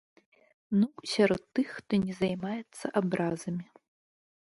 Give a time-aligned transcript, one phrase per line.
[0.79, 3.65] Ну, сярод тых, хто не займаецца абразамі.